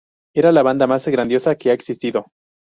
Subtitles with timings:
[0.35, 2.25] Era la banda más grandiosa que ha existido.